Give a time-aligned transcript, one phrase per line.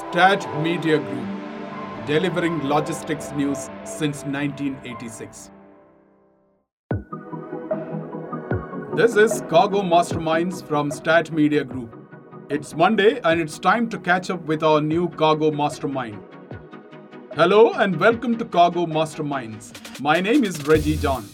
[0.00, 5.50] Stat Media Group, delivering logistics news since 1986.
[8.96, 11.94] This is Cargo Masterminds from Stat Media Group.
[12.48, 16.18] It's Monday and it's time to catch up with our new Cargo Mastermind.
[17.34, 20.00] Hello and welcome to Cargo Masterminds.
[20.00, 21.28] My name is Reggie John.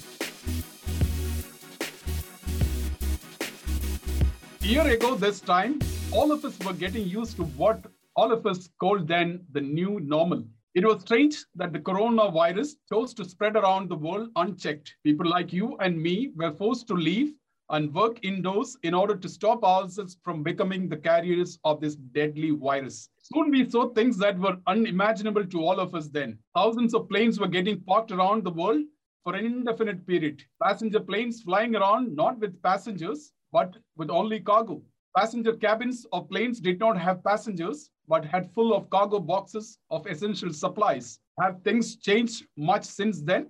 [4.60, 5.78] A year ago, this time,
[6.10, 7.86] all of us were getting used to what
[8.16, 10.42] all of us called then the new normal.
[10.74, 14.95] It was strange that the coronavirus chose to spread around the world unchecked.
[15.04, 17.32] People like you and me were forced to leave
[17.70, 22.50] and work indoors in order to stop ourselves from becoming the carriers of this deadly
[22.50, 23.08] virus.
[23.18, 26.38] Soon we saw things that were unimaginable to all of us then.
[26.55, 28.84] Thousands of planes were getting parked around the world
[29.24, 30.42] for an indefinite period.
[30.62, 34.80] Passenger planes flying around not with passengers, but with only cargo.
[35.16, 40.06] Passenger cabins of planes did not have passengers, but had full of cargo boxes of
[40.06, 41.19] essential supplies.
[41.41, 43.48] Have things changed much since then?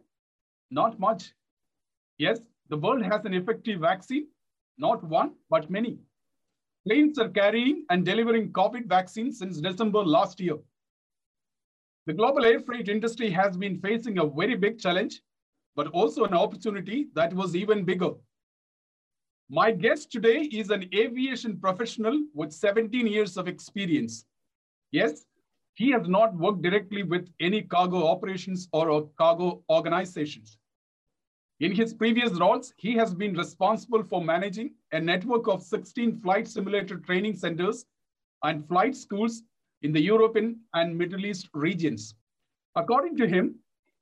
[0.70, 1.32] Not much.
[2.18, 4.26] Yes, the world has an effective vaccine,
[4.78, 5.98] not one, but many.
[6.86, 10.56] Planes are carrying and delivering COVID vaccines since December last year.
[12.06, 15.20] The global air freight industry has been facing a very big challenge,
[15.74, 18.12] but also an opportunity that was even bigger.
[19.50, 24.24] My guest today is an aviation professional with 17 years of experience.
[24.90, 25.26] Yes,
[25.74, 30.58] he has not worked directly with any cargo operations or cargo organizations.
[31.60, 36.46] In his previous roles, he has been responsible for managing a network of 16 flight
[36.46, 37.86] simulator training centers
[38.42, 39.42] and flight schools
[39.82, 42.14] in the European and Middle East regions.
[42.74, 43.56] According to him,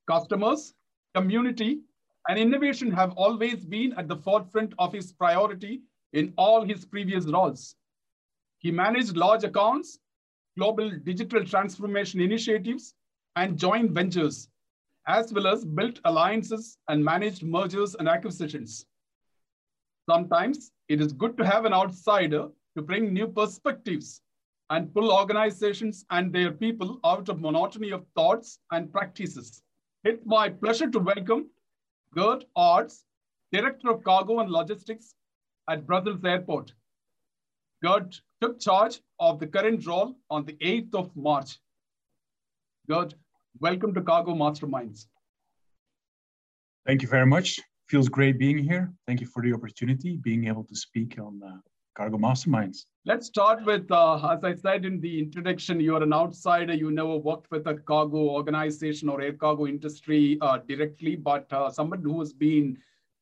[0.09, 0.75] customers,
[1.15, 1.81] community,
[2.29, 7.27] and innovation have always been at the forefront of his priority in all his previous
[7.27, 7.77] roles.
[8.59, 9.99] He managed large accounts,
[10.57, 12.95] global digital transformation initiatives,
[13.37, 14.49] and joint ventures
[15.07, 18.87] as well as built alliances and managed mergers and acquisitions.
[20.09, 24.23] Sometimes it is good to have an outsider to bring new perspectives
[24.71, 29.63] and pull organizations and their people out of monotony of thoughts and practices.
[30.05, 31.51] It's my pleasure to welcome
[32.15, 33.03] Geert Aerts,
[33.53, 35.15] Director of Cargo and Logistics
[35.69, 36.73] at Brussels Airport.
[37.85, 41.59] Geert took charge of the current role on the 8th of March.
[42.89, 43.15] Geert,
[43.61, 45.07] Welcome to Cargo Masterminds.
[46.87, 47.61] Thank you very much.
[47.89, 48.91] Feels great being here.
[49.07, 51.59] Thank you for the opportunity, being able to speak on uh,
[51.95, 52.87] Cargo Masterminds.
[53.05, 56.73] Let's start with, uh, as I said in the introduction, you're an outsider.
[56.73, 61.71] You never worked with a cargo organization or air cargo industry uh, directly, but uh,
[61.71, 62.79] someone who has been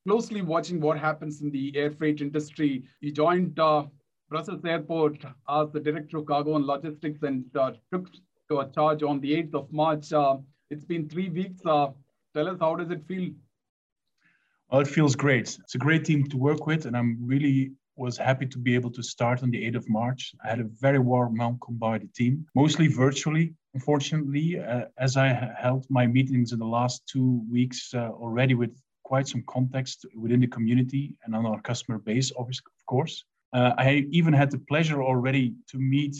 [0.06, 2.84] closely watching what happens in the air freight industry.
[3.00, 3.86] You joined uh,
[4.32, 8.08] Brussels Airport as the Director of Cargo and Logistics and uh, took
[8.48, 10.10] to a charge on the 8th of March.
[10.10, 10.38] Uh,
[10.70, 11.60] it's been three weeks.
[11.66, 11.88] Uh,
[12.34, 13.28] tell us, how does it feel?
[14.70, 15.58] Well, it feels great.
[15.60, 18.90] It's a great team to work with, and I'm really was happy to be able
[18.92, 20.34] to start on the 8th of March.
[20.42, 25.28] I had a very warm welcome by the team, mostly virtually, unfortunately, uh, as I
[25.60, 30.40] held my meetings in the last two weeks uh, already with quite some context within
[30.40, 33.26] the community and on our customer base, obviously, of course.
[33.52, 36.16] Uh, I even had the pleasure already to meet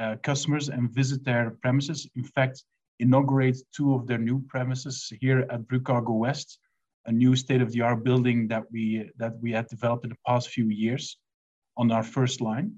[0.00, 2.08] uh, customers and visit their premises.
[2.16, 2.64] In fact,
[2.98, 6.58] inaugurate two of their new premises here at Cargo West,
[7.06, 11.18] a new state-of-the-art building that we that we had developed in the past few years
[11.76, 12.72] on our first line.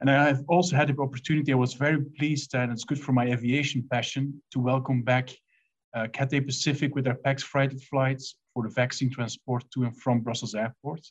[0.00, 3.12] And I have also had the opportunity, I was very pleased, and it's good for
[3.12, 5.30] my aviation passion, to welcome back
[5.94, 10.20] uh, Cathay Pacific with their PAX freighted flights for the vaccine transport to and from
[10.20, 11.02] Brussels Airport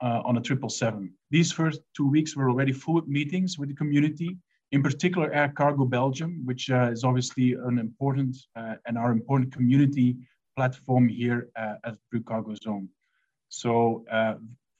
[0.00, 1.12] uh, on a 777.
[1.30, 4.36] These first two weeks were already full of meetings with the community,
[4.72, 9.52] in particular Air Cargo Belgium, which uh, is obviously an important uh, and our important
[9.52, 10.16] community
[10.56, 12.88] platform here uh, at BRUcargo Zone.
[13.48, 14.34] So uh,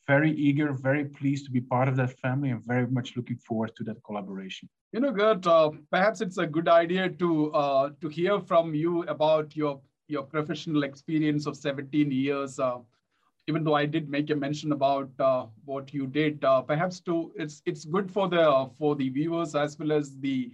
[0.06, 3.75] very eager, very pleased to be part of that family and very much looking forward
[3.76, 4.69] to that collaboration.
[4.93, 9.02] You know, Geert, uh, perhaps it's a good idea to uh, to hear from you
[9.05, 12.58] about your your professional experience of 17 years
[13.48, 17.32] even though I did make a mention about uh, what you did, uh, perhaps to
[17.37, 20.50] it's it's good for the for the viewers as well as the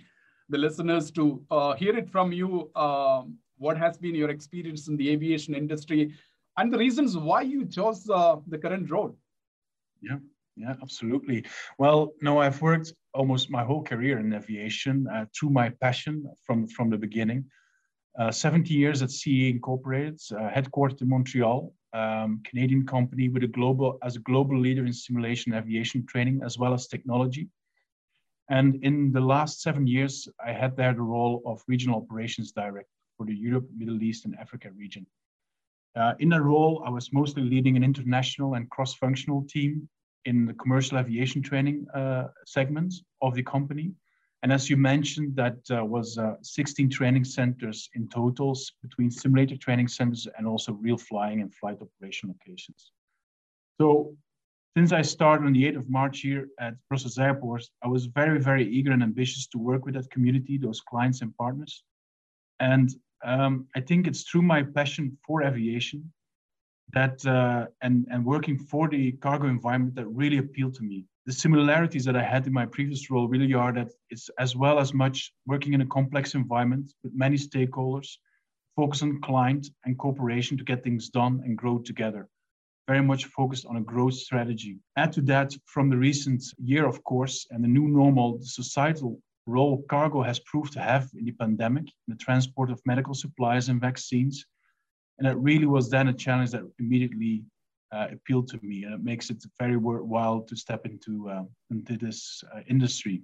[0.49, 2.71] the listeners to uh, hear it from you.
[2.77, 6.15] Um, what has been your experience in the aviation industry,
[6.59, 9.17] and the reasons why you chose uh, the current role?
[10.03, 10.19] Yeah,
[10.57, 11.45] yeah, absolutely.
[11.79, 16.67] Well, no, I've worked almost my whole career in aviation uh, through my passion from
[16.67, 17.45] from the beginning.
[18.19, 23.49] Uh, 70 years at CAE Incorporated, uh, headquartered in Montreal, um, Canadian company with a
[23.49, 27.49] global as a global leader in simulation aviation training as well as technology.
[28.49, 32.89] And in the last seven years, I had there the role of regional operations director
[33.17, 35.07] for the Europe, Middle East, and Africa region.
[35.95, 39.89] Uh, in that role, I was mostly leading an international and cross-functional team
[40.25, 43.93] in the commercial aviation training uh, segment of the company.
[44.43, 49.57] And as you mentioned, that uh, was uh, 16 training centers in totals between simulator
[49.57, 52.91] training centers and also real flying and flight operation locations.
[53.81, 54.17] So
[54.77, 58.41] since I started on the 8th of March here at Brussels Airport, I was very,
[58.41, 61.85] very eager and ambitious to work with that community, those clients and partners.
[62.59, 62.91] And
[63.25, 66.13] um, I think it's through my passion for aviation
[66.93, 71.05] that uh, and and working for the cargo environment that really appealed to me.
[71.25, 74.81] The similarities that I had in my previous role really are that it's as well
[74.81, 78.17] as much working in a complex environment with many stakeholders,
[78.75, 82.29] focus on client and cooperation to get things done and grow together.
[82.89, 84.81] Very much focused on a growth strategy.
[84.97, 89.21] Add to that, from the recent year, of course, and the new normal, the societal
[89.47, 93.69] role cargo has proved to have in the pandemic, in the transport of medical supplies
[93.69, 94.45] and vaccines.
[95.19, 97.45] And it really was then a challenge that immediately
[97.93, 98.85] uh, appealed to me.
[98.85, 103.23] And it makes it very worthwhile to step into, uh, into this uh, industry.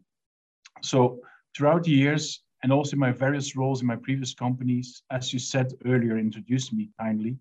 [0.82, 1.20] So
[1.56, 5.72] throughout the years, and also my various roles in my previous companies, as you said
[5.86, 7.36] earlier, introduced me kindly,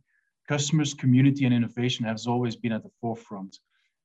[0.48, 3.60] customers, community, and innovation has always been at the forefront.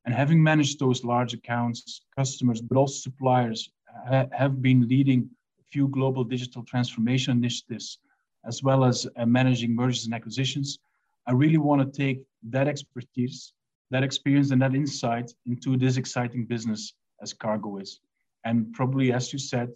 [0.04, 3.70] And having managed those large accounts, customers, but also suppliers
[4.08, 5.28] ha have been leading
[5.60, 7.98] a few global digital transformation initiatives,
[8.44, 10.78] as well as uh, managing mergers and acquisitions.
[11.26, 13.52] I really want to take that expertise,
[13.90, 18.00] that experience, and that insight into this exciting business as cargo is.
[18.44, 19.70] And probably, as you said,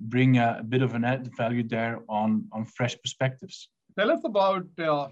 [0.00, 3.68] bring a, a bit of an added value there on, on fresh perspectives.
[3.98, 5.08] Tell us about uh,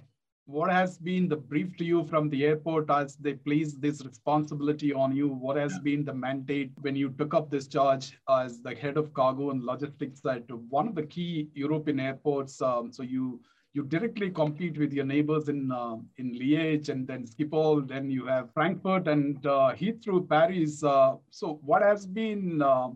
[0.46, 4.92] what has been the brief to you from the airport as they place this responsibility
[4.92, 5.28] on you?
[5.28, 5.78] What has yeah.
[5.84, 9.62] been the mandate when you took up this charge as the head of cargo and
[9.64, 12.60] logistics at one of the key European airports?
[12.60, 13.40] Um, so you
[13.74, 17.86] you directly compete with your neighbors in uh, in Liège and then Schiphol.
[17.88, 20.84] Then you have Frankfurt and uh, Heathrow, Paris.
[20.84, 22.90] Uh, so what has been uh,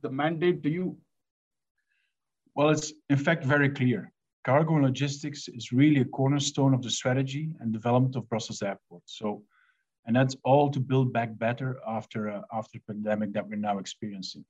[0.00, 0.96] the mandate to you?
[2.54, 4.12] Well, it's in fact very clear
[4.44, 9.02] cargo and logistics is really a cornerstone of the strategy and development of Brussels Airport.
[9.06, 9.42] So,
[10.06, 13.78] and that's all to build back better after uh, after the pandemic that we're now
[13.78, 14.44] experiencing.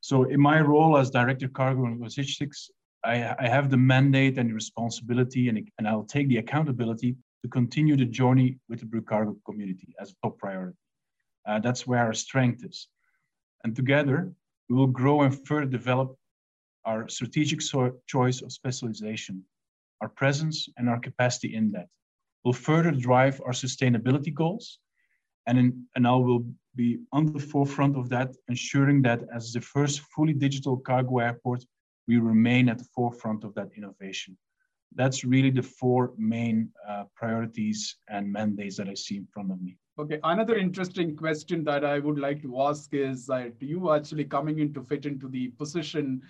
[0.00, 2.70] So, in my role as director cargo and logistics,
[3.04, 7.48] I, I have the mandate and the responsibility, and, and I'll take the accountability to
[7.48, 10.78] continue the journey with the BRUcargo community as a top priority.
[11.46, 12.88] Uh, that's where our strength is.
[13.64, 14.32] And together,
[14.68, 16.16] we will grow and further develop
[16.86, 19.42] our strategic so choice of specialization,
[20.00, 21.88] our presence, and our capacity in that
[22.44, 24.78] We'll further drive our sustainability goals.
[25.46, 26.44] And, in, and I will
[26.76, 31.64] be on the forefront of that, ensuring that as the first fully digital cargo airport,
[32.06, 34.36] we remain at the forefront of that innovation.
[34.94, 39.60] That's really the four main uh, priorities and mandates that I see in front of
[39.60, 39.76] me.
[39.98, 44.58] Okay, another interesting question that I would like to ask is that you actually coming
[44.58, 46.20] in to fit into the position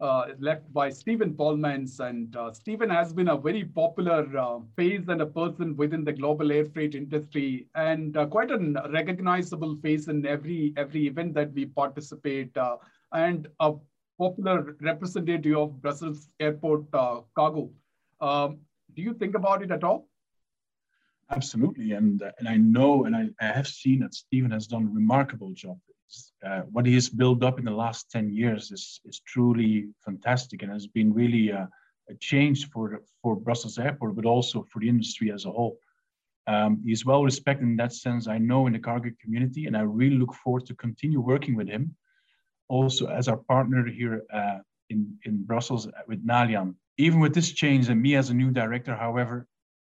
[0.00, 2.00] uh, left by Steven Polmans.
[2.00, 6.12] And uh, Steven has been a very popular uh, face and a person within the
[6.12, 8.58] global air freight industry and uh, quite a
[8.90, 12.76] recognizable face in every, every event that we participate uh,
[13.12, 13.72] and a
[14.18, 17.70] popular representative of Brussels Airport uh, cargo.
[18.20, 18.58] Um,
[18.94, 20.08] do you think about it at all?
[21.30, 21.92] Absolutely.
[21.92, 25.52] And, and I know and I, I have seen that Steven has done a remarkable
[25.52, 25.78] job
[26.44, 30.62] uh, what he has built up in the last 10 years is, is truly fantastic
[30.62, 31.68] and has been really a,
[32.08, 35.78] a change for, for Brussels Airport, but also for the industry as a whole.
[36.46, 39.80] Um, he's well respected in that sense, I know, in the cargo community, and I
[39.80, 41.96] really look forward to continue working with him.
[42.68, 44.58] Also, as our partner here uh,
[44.90, 46.74] in, in Brussels with Nallian.
[46.98, 49.46] Even with this change and me as a new director, however,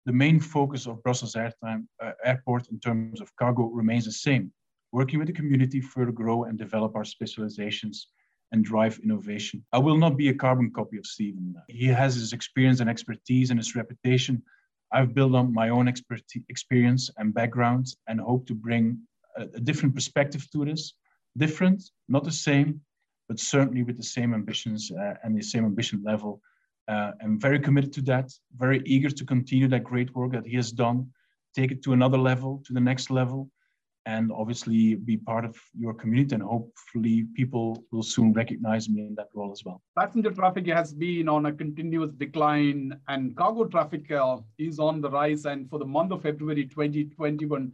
[0.05, 4.51] the main focus of Brussels Airtime, uh, Airport in terms of cargo remains the same
[4.95, 8.07] working with the community, further grow and develop our specializations
[8.53, 9.57] and drive innovation.
[9.73, 11.53] I will not be a carbon copy of Steven.
[11.67, 14.41] He has his experience and expertise and his reputation.
[14.93, 18.99] I've built on my own expertise, experience and background and hope to bring
[19.35, 20.93] a, a different perspective to this.
[21.37, 22.81] Different, not the same,
[23.27, 26.41] but certainly with the same ambitions uh, and the same ambition level.
[26.87, 30.55] Uh, I'm very committed to that, very eager to continue that great work that he
[30.55, 31.09] has done,
[31.55, 33.49] take it to another level, to the next level,
[34.05, 39.15] and obviously be part of your community and hopefully people will soon recognize me in
[39.15, 39.81] that role as well.
[39.97, 45.09] Passenger traffic has been on a continuous decline and cargo traffic uh, is on the
[45.09, 47.71] rise and for the month of February 2021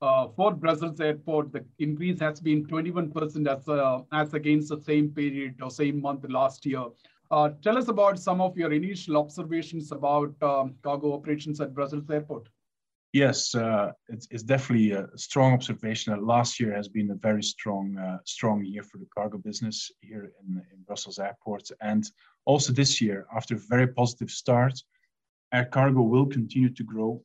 [0.00, 5.10] uh, for Brussels airport, the increase has been 21% as, uh, as against the same
[5.10, 6.84] period or same month last year.
[7.30, 12.08] Uh, tell us about some of your initial observations about um, cargo operations at Brussels
[12.10, 12.48] airport.
[13.12, 17.42] Yes, uh, it's, it's, definitely a strong observation that last year has been a very
[17.42, 21.70] strong, uh, strong year for the cargo business here in, in Brussels airport.
[21.80, 22.04] And
[22.44, 24.74] also this year, after a very positive start,
[25.54, 27.22] air cargo will continue to grow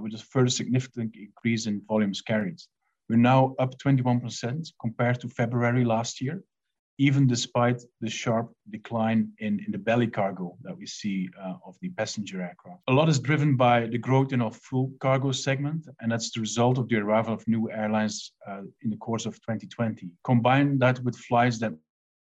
[0.00, 2.58] with a further significant increase in volumes carried.
[3.08, 6.42] We're now up 21% compared to February last year,
[6.98, 11.76] even despite the sharp decline in, in the belly cargo that we see uh, of
[11.82, 12.80] the passenger aircraft.
[12.88, 16.40] A lot is driven by the growth in our full cargo segment, and that's the
[16.40, 20.08] result of the arrival of new airlines uh, in the course of 2020.
[20.22, 21.74] Combine that with flights that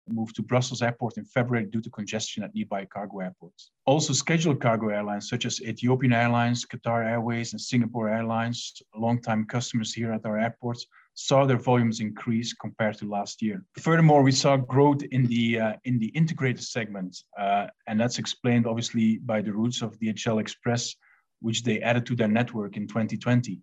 [0.08, 3.72] moved to Brussels Airport in February due to congestion at nearby cargo airports.
[3.86, 9.94] Also, scheduled cargo airlines such as Ethiopian Airlines, Qatar Airways, and Singapore Airlines, longtime customers
[9.94, 13.64] here at our airports, saw their volumes increase compared to last year.
[13.80, 18.68] Furthermore, we saw growth in the uh, in the integrated segment, uh, and that's explained
[18.68, 20.96] obviously by the routes of DHL Express,
[21.40, 23.62] which they added to their network in 2020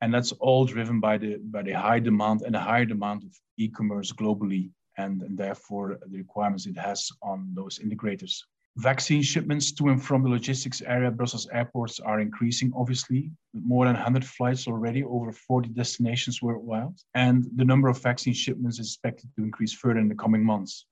[0.00, 3.32] and that's all driven by the by the high demand and the higher demand of
[3.56, 8.42] e-commerce globally and, and therefore the requirements it has on those integrators.
[8.76, 13.94] Vaccine shipments to and from the logistics area Brussels airports are increasing, obviously, more than
[13.94, 16.94] 100 flights already over 40 destinations worldwide.
[17.14, 20.86] And the number of vaccine shipments is expected to increase further in the coming months.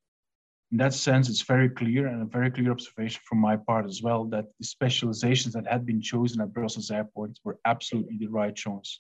[0.73, 4.03] In that sense, it's very clear and a very clear observation from my part as
[4.03, 8.55] well that the specializations that had been chosen at Brussels airports were absolutely the right
[8.55, 8.99] choice.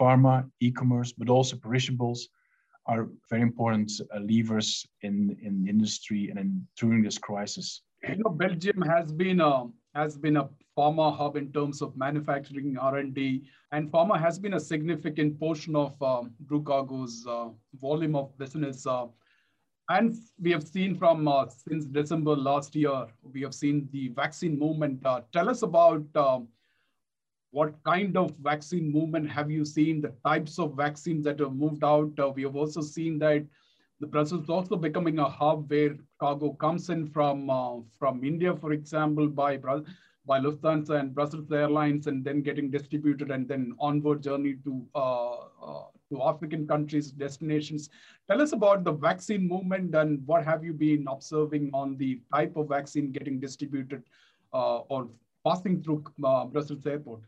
[0.00, 2.28] Pharma, e-commerce, but also perishables,
[2.88, 7.82] are very important uh, levers in, in industry and in, during this crisis.
[8.08, 12.76] You know, Belgium has been a has been a pharma hub in terms of manufacturing
[12.78, 13.42] R&D,
[13.72, 16.32] and pharma has been a significant portion of um,
[17.28, 17.48] uh,
[17.80, 18.86] volume of business.
[18.86, 19.06] Uh,
[19.88, 24.56] and we have seen from uh, since December last year, we have seen the vaccine
[24.56, 25.04] movement.
[25.04, 26.04] Uh, tell us about
[27.58, 31.82] what kind of vaccine movement have you seen, the types of vaccines that have moved
[31.82, 32.12] out?
[32.16, 33.44] Uh, we have also seen that
[33.98, 38.54] the Brussels is also becoming a hub where cargo comes in from, uh, from India,
[38.54, 44.22] for example, by, by Lufthansa and Brussels Airlines, and then getting distributed and then onward
[44.22, 45.38] journey to, uh,
[45.68, 47.90] uh, to African countries, destinations.
[48.30, 52.54] Tell us about the vaccine movement and what have you been observing on the type
[52.54, 54.04] of vaccine getting distributed
[54.52, 55.08] uh, or
[55.44, 57.22] passing through uh, Brussels airport?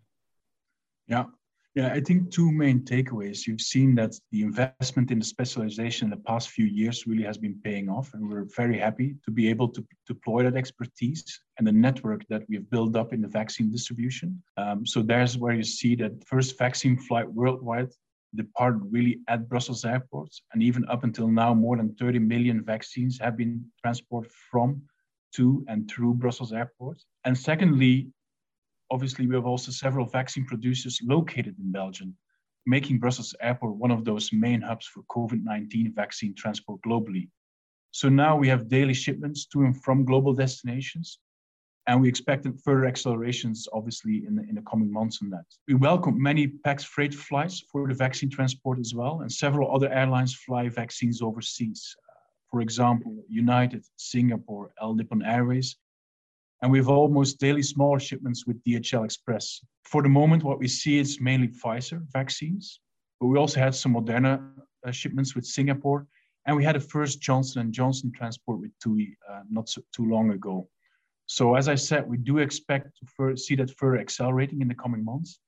[1.11, 1.25] Yeah.
[1.77, 3.47] Yeah, I think two main takeaways.
[3.47, 7.39] You've seen that the investment in the specialization in the past few years really has
[7.39, 11.23] been paying off, and we're very happy to be able to deploy that expertise
[11.59, 14.43] and the network that we've built up in the vaccine distribution.
[14.57, 17.93] Um, so there's where you see that first vaccine flight worldwide
[18.35, 23.17] departed really at Brussels airports, and even up until now, more than 30 million vaccines
[23.21, 24.83] have been transported from,
[25.37, 27.07] to, and through Brussels airports.
[27.25, 28.09] And secondly,
[28.91, 32.17] obviously, we have also several vaccine producers located in Belgium,
[32.67, 37.29] making Brussels Airport one of those main hubs for COVID 19 vaccine transport globally.
[37.93, 41.19] So now we have daily shipments to and from global destinations,
[41.87, 45.45] and we expect further accelerations, obviously, in the, in the coming months on that.
[45.67, 49.93] We welcome many PAX freight flights for the vaccine transport as well, and several other
[49.93, 51.97] airlines fly vaccines overseas.
[52.51, 55.77] For example, United, Singapore, All Nippon Airways,
[56.63, 59.61] and we have almost daily smaller shipments with DHL Express.
[59.85, 62.81] For the moment, what we see is mainly Pfizer vaccines,
[63.19, 64.43] but we also had some Moderna
[64.87, 66.07] uh, shipments with Singapore,
[66.47, 70.07] and we had a first Johnson & Johnson transport with TUI uh, not so, too
[70.07, 70.69] long ago.
[71.27, 75.05] So as I said, we do expect to see that further accelerating in the coming
[75.05, 75.39] months.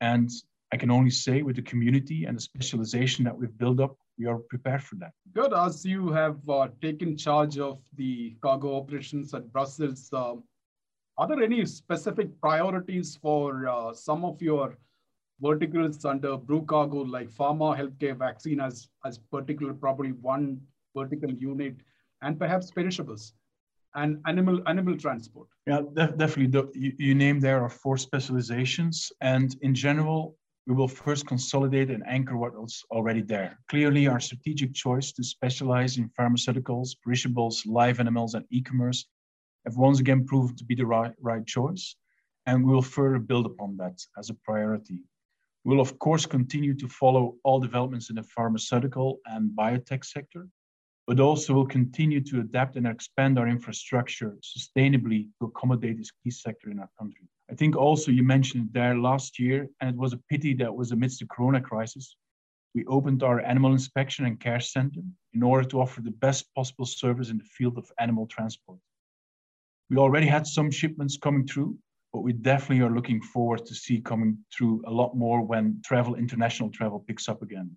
[0.00, 0.30] And
[0.72, 4.38] I can only say with the community and the specialization that we've built up, are
[4.48, 5.12] prepared for that.
[5.32, 5.52] Good.
[5.52, 10.34] As you have uh, taken charge of the cargo operations at Brussels, uh,
[11.18, 14.78] are there any specific priorities for uh, some of your
[15.40, 20.60] verticals under BRUcargo, like pharma, healthcare, vaccine, as, as particular, probably one
[20.96, 21.76] vertical unit,
[22.22, 23.34] and perhaps perishables?
[23.96, 25.48] and animal animal transport.
[25.66, 26.48] Yeah, def definitely.
[26.48, 31.90] The, you, you named there are four specializations, and in general, we will first consolidate
[31.90, 33.58] and anchor what was already there.
[33.68, 39.06] Clearly, our strategic choice to specialize in pharmaceuticals, perishables, live animals, and e-commerce
[39.66, 41.96] have once again proved to be the right, right choice,
[42.46, 45.02] and we will further build upon that as a priority.
[45.64, 50.48] We'll of course continue to follow all developments in the pharmaceutical and biotech sector,
[51.06, 56.30] but also will continue to adapt and expand our infrastructure sustainably to accommodate this key
[56.30, 57.28] sector in our country.
[57.50, 60.92] I think also you mentioned there last year, and it was a pity that was
[60.92, 62.16] amidst the Corona crisis.
[62.74, 65.00] We opened our animal inspection and care center
[65.32, 68.78] in order to offer the best possible service in the field of animal transport.
[69.90, 71.76] We already had some shipments coming through,
[72.12, 76.14] but we definitely are looking forward to see coming through a lot more when travel,
[76.14, 77.76] international travel picks up again.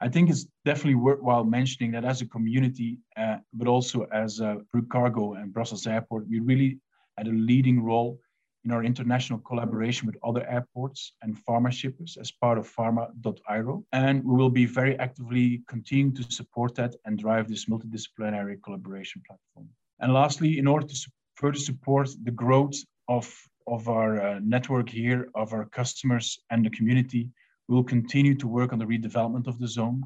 [0.00, 5.40] I think it's definitely worthwhile mentioning that as a community, uh, but also as BRUcargo
[5.40, 6.80] and Brussels Airport, we really
[7.16, 8.18] had a leading role
[8.64, 13.84] in our international collaboration with other airports and pharma shippers as part of pharma.aero.
[13.92, 19.22] And we will be very actively continuing to support that and drive this multidisciplinary collaboration
[19.26, 19.68] platform.
[20.00, 22.76] And lastly, in order to su- further support the growth
[23.08, 23.30] of,
[23.66, 27.28] of our uh, network here, of our customers and the community,
[27.68, 30.02] we will continue to work on the redevelopment of the zone,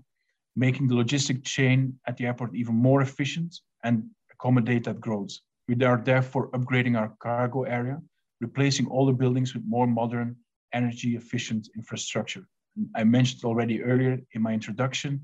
[0.56, 5.30] making the logistic chain at the airport even more efficient and accommodate that growth.
[5.68, 8.00] We are therefore upgrading our cargo area
[8.40, 10.36] replacing the buildings with more modern,
[10.72, 12.46] energy efficient infrastructure.
[12.94, 15.20] I mentioned already earlier in my introduction,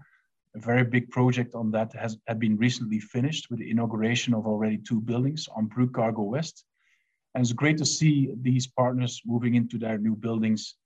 [0.57, 4.47] a very big project on that has had been recently finished with the inauguration of
[4.47, 6.65] already two buildings on BRUcargo West.
[7.35, 10.77] And it's great to see these partners moving into their new buildings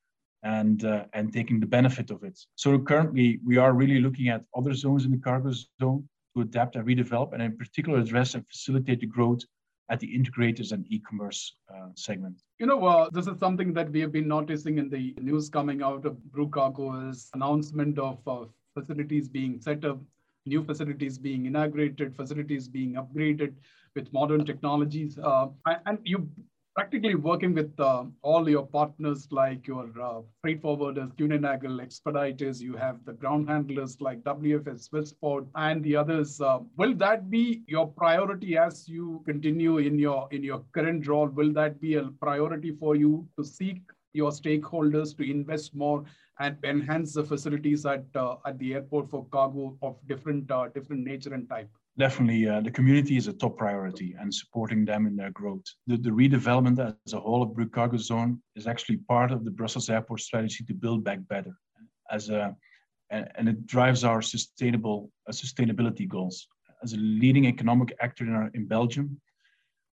[0.43, 2.39] and, uh, and taking the benefit of it.
[2.55, 6.77] So currently we are really looking at other zones in the cargo zone to adapt
[6.77, 9.43] and redevelop and in particular address and facilitate the growth
[9.91, 12.43] at the integrators and e-commerce uh, segment.
[12.59, 15.83] You know, uh, this is something that we have been noticing in the news coming
[15.83, 19.99] out of BRUcargo announcement of uh, facilities being set up,
[20.45, 23.55] new facilities being inaugurated, facilities being upgraded
[23.95, 25.19] with modern technologies.
[25.19, 25.49] Uh,
[25.87, 26.29] and you
[26.79, 32.77] practically working with uh, all your partners like your uh, freight forwarders, Kuehne+Nagel, Expeditors, you
[32.77, 36.41] have the ground handlers like WFS, Swissport, and the others.
[36.41, 41.27] Uh, will that be your priority as you continue in your in your current role?
[41.27, 43.83] Will that be a priority for you to seek
[44.13, 46.05] your stakeholders to invest more
[46.39, 51.03] and enhance the facilities at uh, at the airport for cargo of different uh, different
[51.03, 51.78] nature and type?
[51.99, 55.65] Definitely uh, the community is a top priority and supporting them in their growth.
[55.89, 59.91] The, the redevelopment as a whole of BRUcargo Zone is actually part of the Brussels
[59.91, 61.59] Airport strategy to build back better,
[62.11, 62.55] as a
[63.11, 66.47] and, and it drives our sustainable uh, sustainability goals.
[66.85, 69.21] As a leading economic actor in, our, in Belgium,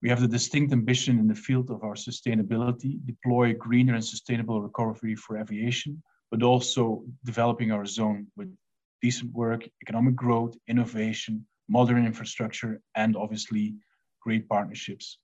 [0.02, 4.60] we have the distinct ambition in the field of our sustainability, deploy greener and sustainable
[4.60, 8.54] recovery for aviation, but also developing our zone with
[9.00, 13.74] decent work, economic growth, innovation, modern infrastructure, and obviously
[14.20, 15.18] great partnerships.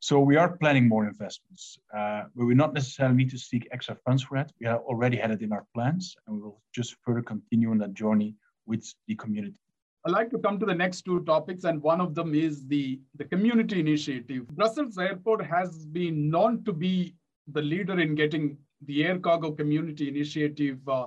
[0.00, 3.96] So we are planning more investments, uh, but we not necessarily need to seek extra
[4.04, 4.52] funds for that.
[4.60, 7.78] We have already had it in our plans, and we will just further continue on
[7.78, 9.58] that journey with the community.
[10.04, 13.00] I'd like to come to the next two topics, and one of them is the,
[13.16, 14.46] the community initiative.
[14.48, 17.16] Brussels Airport has been known to be
[17.48, 21.06] the leader in getting the air cargo community initiative uh,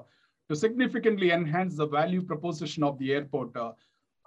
[0.49, 3.55] to significantly enhance the value proposition of the airport.
[3.55, 3.71] Uh,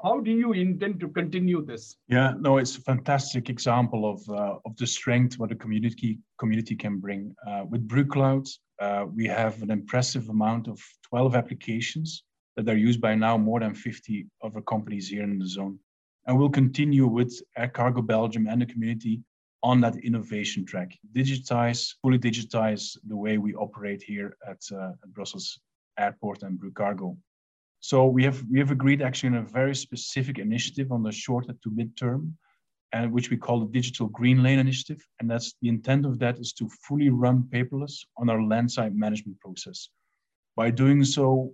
[0.03, 1.97] how do you intend to continue this?
[2.09, 6.75] Yeah, no, it's a fantastic example of uh, of the strength what a community community
[6.75, 7.35] can bring.
[7.47, 8.49] Uh, with BRUcloud,
[8.81, 12.25] uh, we have an impressive amount of 12 applications
[12.57, 15.79] that are used by now more than 50 other companies here in the zone.
[16.27, 19.23] And we'll continue with Air Cargo Belgium and the community
[19.63, 20.99] on that innovation track.
[21.15, 25.59] Digitize, fully digitize the way we operate here at, uh, at Brussels
[25.99, 27.17] Airport and BRUcargo.
[27.83, 31.47] So we have we have agreed actually on a very specific initiative on the short
[31.49, 32.33] to midterm,
[32.93, 35.05] and which we call the Digital Green Lane Initiative.
[35.19, 39.41] And that's the intent of that is to fully run paperless on our landside management
[39.41, 39.89] process.
[40.55, 41.53] By doing so,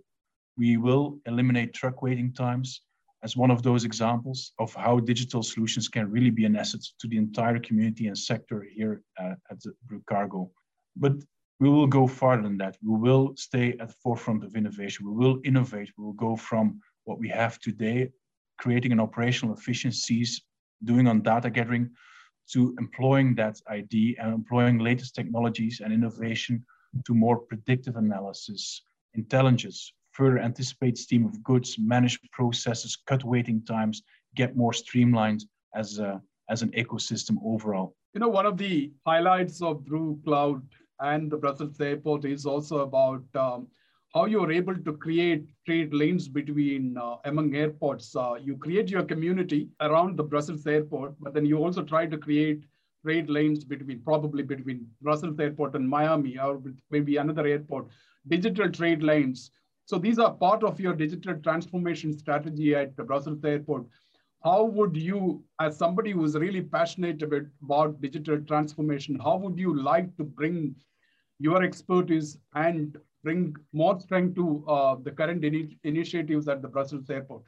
[0.58, 2.82] we will eliminate truck waiting times
[3.22, 7.08] as one of those examples of how digital solutions can really be an asset to
[7.08, 9.72] the entire community and sector here uh, at the
[10.06, 10.50] Cargo.
[10.94, 11.14] But
[11.60, 12.76] we will go farther than that.
[12.82, 15.06] We will stay at the forefront of innovation.
[15.06, 15.90] We will innovate.
[15.96, 18.10] We will go from what we have today,
[18.58, 20.42] creating an operational efficiencies,
[20.84, 21.90] doing on data gathering,
[22.52, 26.64] to employing that ID and employing latest technologies and innovation
[27.06, 28.82] to more predictive analysis,
[29.14, 34.02] intelligence, further anticipate stream of goods, manage processes, cut waiting times,
[34.34, 35.44] get more streamlined
[35.74, 37.94] as a, as an ecosystem overall.
[38.14, 40.62] You know, one of the highlights of BRUcloud
[41.00, 43.68] and the Brussels airport is also about um,
[44.14, 48.14] how you're able to create trade lanes between uh, among airports.
[48.16, 52.18] Uh, you create your community around the Brussels airport, but then you also try to
[52.18, 52.64] create
[53.04, 57.86] trade lanes between probably between Brussels airport and Miami or maybe another airport,
[58.28, 59.50] digital trade lanes.
[59.84, 63.86] So these are part of your digital transformation strategy at the Brussels airport.
[64.44, 69.80] how would you, as somebody who's really passionate about, about digital transformation, how would you
[69.82, 70.74] like to bring
[71.38, 77.08] your expertise and bring more strength to uh, the current ini- initiatives at the Brussels
[77.10, 77.42] airport?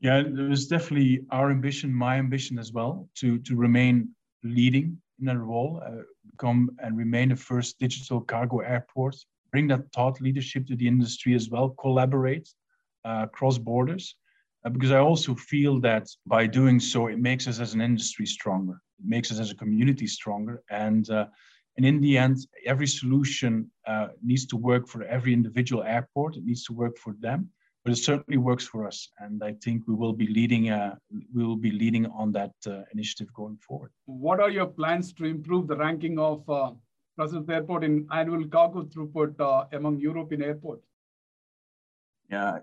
[0.00, 4.08] Yeah, it was definitely our ambition, my ambition as well, to to remain
[4.42, 9.16] leading in that role, uh, become and remain the first digital cargo airport,
[9.52, 12.48] bring that thought leadership to the industry as well, collaborate
[13.04, 14.16] uh, across borders,
[14.64, 18.24] uh, because I also feel that by doing so, it makes us as an industry
[18.24, 21.26] stronger, it makes us as a community stronger, and uh,
[21.80, 26.36] and in the end, every solution uh, needs to work for every individual airport.
[26.36, 27.48] It needs to work for them
[27.82, 30.68] but it certainly works for us, and I think we will be leading.
[30.68, 30.96] Uh,
[31.34, 33.90] we will be leading on that uh, initiative going forward.
[34.04, 36.72] What are your plans to improve the ranking of uh,
[37.16, 40.86] Brussels Airport in annual cargo throughput uh, among European airports?
[42.28, 42.58] Yeah,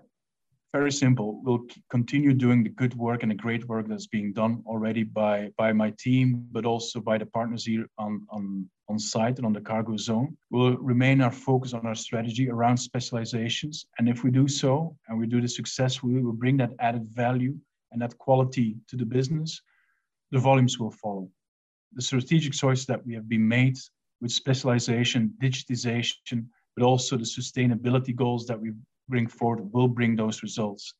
[0.72, 1.40] very simple.
[1.42, 5.50] We'll continue doing the good work and the great work that's being done already by
[5.56, 9.52] by my team, but also by the partners here on on on site and on
[9.52, 10.36] the cargo zone.
[10.50, 15.18] We'll remain our focus on our strategy around specializations, and if we do so and
[15.18, 17.54] we do this successfully, we will bring that added value
[17.92, 19.62] and that quality to the business.
[20.32, 21.30] The volumes will follow.
[21.94, 23.78] The strategic choice that we have been made
[24.20, 28.72] with specialization, digitization, but also the sustainability goals that we
[29.08, 30.94] bring forward will bring those results.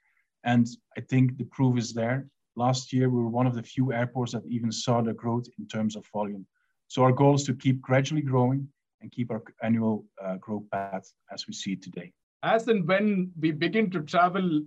[0.44, 0.66] And
[0.96, 2.26] I think the proof is there.
[2.56, 5.66] Last year, we were one of the few airports that even saw the growth in
[5.66, 6.46] terms of volume.
[6.88, 8.66] So our goal is to keep gradually growing
[9.00, 12.12] and keep our annual uh, growth path as we see it today.
[12.42, 14.62] As and when we begin to travel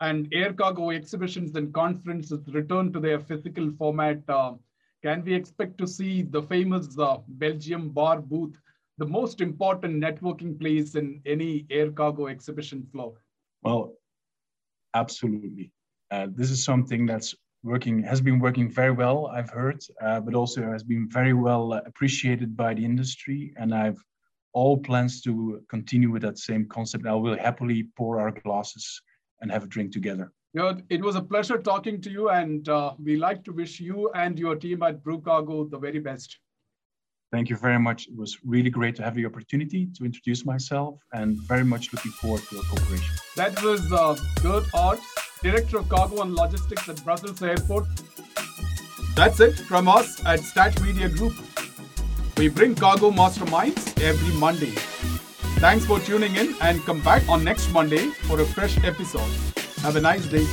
[0.00, 4.54] and air cargo exhibitions and conferences return to their physical format, uh,
[5.02, 8.56] can we expect to see the famous uh, Belgium bar booth
[8.98, 13.14] the most important networking place in any air cargo exhibition floor?
[13.62, 13.94] Well,
[14.94, 15.72] absolutely.
[16.10, 20.34] Uh, this is something that's working has been working very well i've heard uh, but
[20.34, 24.00] also has been very well appreciated by the industry and i've
[24.52, 29.02] all plans to continue with that same concept i will happily pour our glasses
[29.40, 32.68] and have a drink together you know, it was a pleasure talking to you and
[32.70, 36.38] uh, we like to wish you and your team at BRUcargo the very best
[37.30, 38.08] Thank you very much.
[38.08, 42.12] It was really great to have the opportunity to introduce myself and very much looking
[42.12, 43.14] forward to our cooperation.
[43.36, 45.02] That was uh, Geert Aerts,
[45.42, 47.86] Director of Cargo and Logistics at Brussels Airport.
[49.14, 51.34] That's it from us at Stat Media Group.
[52.38, 54.70] We bring cargo masterminds every Monday.
[55.60, 59.28] Thanks for tuning in and come back on next Monday for a fresh episode.
[59.82, 60.46] Have a nice day.